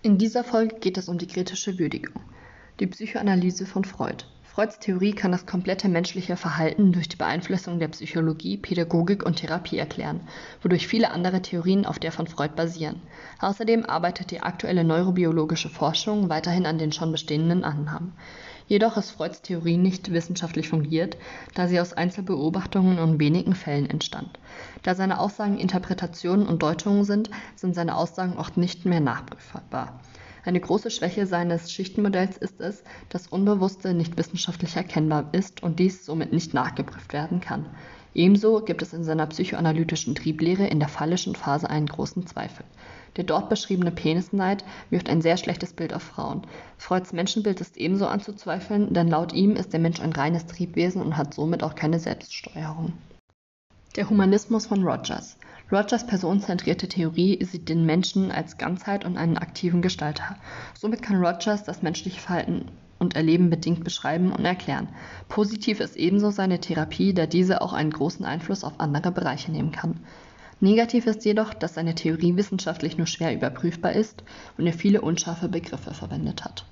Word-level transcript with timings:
In 0.00 0.16
dieser 0.16 0.44
Folge 0.44 0.76
geht 0.76 0.96
es 0.96 1.08
um 1.08 1.18
die 1.18 1.26
kritische 1.26 1.76
Würdigung. 1.76 2.22
Die 2.78 2.86
Psychoanalyse 2.86 3.66
von 3.66 3.84
Freud. 3.84 4.26
Freuds 4.44 4.78
Theorie 4.78 5.10
kann 5.12 5.32
das 5.32 5.44
komplette 5.44 5.88
menschliche 5.88 6.36
Verhalten 6.36 6.92
durch 6.92 7.08
die 7.08 7.16
Beeinflussung 7.16 7.80
der 7.80 7.88
Psychologie, 7.88 8.58
Pädagogik 8.58 9.26
und 9.26 9.36
Therapie 9.36 9.76
erklären, 9.76 10.20
wodurch 10.62 10.86
viele 10.86 11.10
andere 11.10 11.42
Theorien 11.42 11.84
auf 11.84 11.98
der 11.98 12.12
von 12.12 12.28
Freud 12.28 12.52
basieren. 12.54 13.02
Außerdem 13.40 13.86
arbeitet 13.86 14.30
die 14.30 14.40
aktuelle 14.40 14.84
neurobiologische 14.84 15.68
Forschung 15.68 16.28
weiterhin 16.28 16.66
an 16.66 16.78
den 16.78 16.92
schon 16.92 17.10
bestehenden 17.10 17.64
Annahmen. 17.64 18.12
Jedoch 18.68 18.98
ist 18.98 19.12
Freuds 19.12 19.40
Theorie 19.40 19.78
nicht 19.78 20.12
wissenschaftlich 20.12 20.68
fundiert, 20.68 21.16
da 21.54 21.68
sie 21.68 21.80
aus 21.80 21.94
Einzelbeobachtungen 21.94 22.98
und 22.98 23.18
wenigen 23.18 23.54
Fällen 23.54 23.88
entstand. 23.88 24.38
Da 24.82 24.94
seine 24.94 25.20
Aussagen 25.20 25.58
Interpretationen 25.58 26.46
und 26.46 26.62
Deutungen 26.62 27.04
sind, 27.04 27.30
sind 27.56 27.74
seine 27.74 27.96
Aussagen 27.96 28.36
oft 28.36 28.58
nicht 28.58 28.84
mehr 28.84 29.00
nachprüfbar. 29.00 30.00
Eine 30.44 30.60
große 30.60 30.90
Schwäche 30.90 31.26
seines 31.26 31.72
Schichtenmodells 31.72 32.36
ist 32.36 32.60
es, 32.60 32.84
dass 33.08 33.26
Unbewusste 33.26 33.94
nicht 33.94 34.18
wissenschaftlich 34.18 34.76
erkennbar 34.76 35.30
ist 35.32 35.62
und 35.62 35.78
dies 35.78 36.04
somit 36.04 36.34
nicht 36.34 36.52
nachgeprüft 36.52 37.14
werden 37.14 37.40
kann. 37.40 37.64
Ebenso 38.14 38.62
gibt 38.62 38.82
es 38.82 38.92
in 38.92 39.04
seiner 39.04 39.26
psychoanalytischen 39.26 40.14
Trieblehre 40.14 40.66
in 40.66 40.78
der 40.78 40.88
phallischen 40.88 41.34
Phase 41.34 41.70
einen 41.70 41.86
großen 41.86 42.26
Zweifel. 42.26 42.64
Der 43.18 43.24
dort 43.24 43.48
beschriebene 43.48 43.90
Penisneid 43.90 44.64
wirft 44.90 45.10
ein 45.10 45.20
sehr 45.20 45.36
schlechtes 45.36 45.72
Bild 45.72 45.92
auf 45.92 46.02
Frauen. 46.02 46.42
Freuds 46.78 47.12
Menschenbild 47.12 47.60
ist 47.60 47.76
ebenso 47.76 48.06
anzuzweifeln, 48.06 48.94
denn 48.94 49.08
laut 49.08 49.32
ihm 49.32 49.56
ist 49.56 49.72
der 49.72 49.80
Mensch 49.80 50.00
ein 50.00 50.12
reines 50.12 50.46
Triebwesen 50.46 51.02
und 51.02 51.16
hat 51.16 51.34
somit 51.34 51.64
auch 51.64 51.74
keine 51.74 51.98
Selbststeuerung. 51.98 52.92
Der 53.96 54.08
Humanismus 54.08 54.66
von 54.66 54.84
Rogers. 54.84 55.36
Rogers 55.72 56.06
personenzentrierte 56.06 56.86
Theorie 56.86 57.44
sieht 57.44 57.68
den 57.68 57.84
Menschen 57.84 58.30
als 58.30 58.56
Ganzheit 58.56 59.04
und 59.04 59.18
einen 59.18 59.36
aktiven 59.36 59.82
Gestalter. 59.82 60.36
Somit 60.78 61.02
kann 61.02 61.16
Rogers 61.16 61.64
das 61.64 61.82
menschliche 61.82 62.20
Verhalten 62.20 62.66
und 63.00 63.16
Erleben 63.16 63.50
bedingt 63.50 63.82
beschreiben 63.82 64.30
und 64.30 64.44
erklären. 64.44 64.88
Positiv 65.28 65.80
ist 65.80 65.96
ebenso 65.96 66.30
seine 66.30 66.60
Therapie, 66.60 67.14
da 67.14 67.26
diese 67.26 67.62
auch 67.62 67.72
einen 67.72 67.90
großen 67.90 68.24
Einfluss 68.24 68.62
auf 68.62 68.78
andere 68.78 69.10
Bereiche 69.10 69.50
nehmen 69.50 69.72
kann. 69.72 69.98
Negativ 70.60 71.06
ist 71.06 71.24
jedoch, 71.24 71.54
dass 71.54 71.74
seine 71.74 71.94
Theorie 71.94 72.36
wissenschaftlich 72.36 72.98
nur 72.98 73.06
schwer 73.06 73.34
überprüfbar 73.34 73.92
ist 73.92 74.24
und 74.56 74.66
er 74.66 74.72
viele 74.72 75.00
unscharfe 75.00 75.48
Begriffe 75.48 75.94
verwendet 75.94 76.44
hat. 76.44 76.67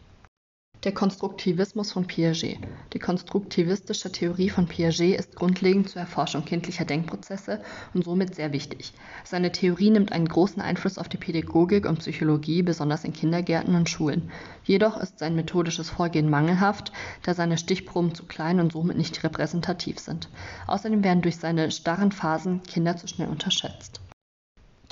Der 0.86 0.94
Konstruktivismus 0.94 1.90
von 1.90 2.06
Piaget. 2.06 2.58
Die 2.92 3.00
konstruktivistische 3.00 4.12
Theorie 4.12 4.50
von 4.50 4.68
Piaget 4.68 5.18
ist 5.18 5.34
grundlegend 5.34 5.88
zur 5.90 6.02
Erforschung 6.02 6.44
kindlicher 6.44 6.84
Denkprozesse 6.84 7.60
und 7.92 8.04
somit 8.04 8.36
sehr 8.36 8.52
wichtig. 8.52 8.92
Seine 9.24 9.50
Theorie 9.50 9.90
nimmt 9.90 10.12
einen 10.12 10.28
großen 10.28 10.62
Einfluss 10.62 10.96
auf 10.96 11.08
die 11.08 11.16
Pädagogik 11.16 11.86
und 11.86 11.98
Psychologie, 11.98 12.62
besonders 12.62 13.02
in 13.02 13.12
Kindergärten 13.12 13.74
und 13.74 13.90
Schulen. 13.90 14.30
Jedoch 14.62 14.96
ist 14.96 15.18
sein 15.18 15.34
methodisches 15.34 15.90
Vorgehen 15.90 16.30
mangelhaft, 16.30 16.92
da 17.24 17.34
seine 17.34 17.58
Stichproben 17.58 18.14
zu 18.14 18.24
klein 18.24 18.60
und 18.60 18.70
somit 18.70 18.96
nicht 18.96 19.24
repräsentativ 19.24 19.98
sind. 19.98 20.28
Außerdem 20.68 21.02
werden 21.02 21.20
durch 21.20 21.38
seine 21.38 21.72
starren 21.72 22.12
Phasen 22.12 22.62
Kinder 22.62 22.96
zu 22.96 23.08
schnell 23.08 23.26
unterschätzt. 23.26 24.00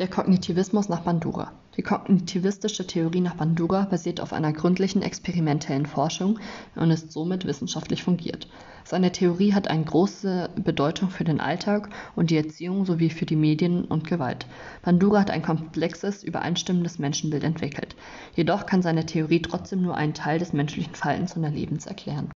Der 0.00 0.09
Kognitivismus 0.09 0.89
nach 0.89 1.03
Bandura. 1.03 1.53
Die 1.77 1.83
kognitivistische 1.83 2.84
Theorie 2.84 3.20
nach 3.20 3.37
Bandura 3.37 3.84
basiert 3.84 4.20
auf 4.20 4.33
einer 4.33 4.53
gründlichen 4.53 5.03
experimentellen 5.03 5.86
Forschung 5.86 6.41
und 6.75 6.91
ist 6.91 7.12
somit 7.12 7.45
wissenschaftlich 7.45 8.03
fungiert. 8.03 8.48
Seine 8.83 9.12
Theorie 9.12 9.55
hat 9.55 9.69
eine 9.69 9.84
große 9.84 10.51
Bedeutung 10.56 11.11
für 11.11 11.23
den 11.23 11.41
Alltag 11.41 11.91
und 12.17 12.31
die 12.31 12.36
Erziehung 12.36 12.84
sowie 12.84 13.09
für 13.09 13.25
die 13.25 13.36
Medien 13.36 13.84
und 13.84 14.05
Gewalt. 14.09 14.47
Bandura 14.83 15.20
hat 15.20 15.31
ein 15.31 15.42
komplexes, 15.42 16.25
übereinstimmendes 16.25 16.98
Menschenbild 16.98 17.45
entwickelt. 17.45 17.95
Jedoch 18.34 18.67
kann 18.67 18.83
seine 18.83 19.06
Theorie 19.06 19.42
trotzdem 19.42 19.83
nur 19.83 19.95
einen 19.97 20.14
Teil 20.14 20.41
des 20.41 20.53
menschlichen 20.53 20.97
Verhaltens 20.97 21.36
und 21.36 21.45
Erlebens 21.45 21.86
erklären. 21.86 22.33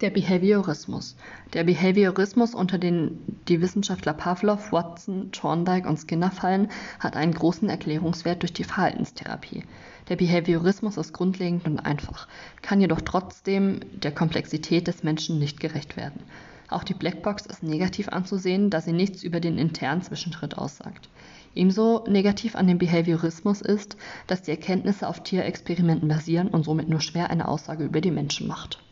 Der 0.00 0.10
Behaviorismus. 0.10 1.14
Der 1.52 1.62
Behaviorismus, 1.62 2.52
unter 2.52 2.78
den 2.78 3.16
die 3.46 3.60
Wissenschaftler 3.60 4.12
Pavlov, 4.12 4.72
Watson, 4.72 5.30
Thorndike 5.30 5.88
und 5.88 5.98
Skinner 5.98 6.32
fallen, 6.32 6.68
hat 6.98 7.14
einen 7.14 7.32
großen 7.32 7.68
Erklärungswert 7.68 8.42
durch 8.42 8.52
die 8.52 8.64
Verhaltenstherapie. 8.64 9.62
Der 10.08 10.16
Behaviorismus 10.16 10.96
ist 10.96 11.12
grundlegend 11.12 11.64
und 11.66 11.78
einfach, 11.78 12.26
kann 12.60 12.80
jedoch 12.80 13.02
trotzdem 13.02 13.78
der 13.92 14.10
Komplexität 14.10 14.88
des 14.88 15.04
Menschen 15.04 15.38
nicht 15.38 15.60
gerecht 15.60 15.96
werden. 15.96 16.24
Auch 16.68 16.82
die 16.82 16.94
Blackbox 16.94 17.46
ist 17.46 17.62
negativ 17.62 18.08
anzusehen, 18.08 18.70
da 18.70 18.80
sie 18.80 18.92
nichts 18.92 19.22
über 19.22 19.38
den 19.38 19.58
internen 19.58 20.02
Zwischenschritt 20.02 20.58
aussagt. 20.58 21.08
Ebenso 21.54 22.04
negativ 22.08 22.56
an 22.56 22.66
dem 22.66 22.78
Behaviorismus 22.78 23.62
ist, 23.62 23.96
dass 24.26 24.42
die 24.42 24.50
Erkenntnisse 24.50 25.06
auf 25.06 25.22
Tierexperimenten 25.22 26.08
basieren 26.08 26.48
und 26.48 26.64
somit 26.64 26.88
nur 26.88 27.00
schwer 27.00 27.30
eine 27.30 27.46
Aussage 27.46 27.84
über 27.84 28.00
die 28.00 28.10
Menschen 28.10 28.48
macht. 28.48 28.83